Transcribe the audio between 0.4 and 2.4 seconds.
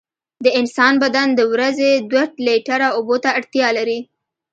د انسان بدن د ورځې دوه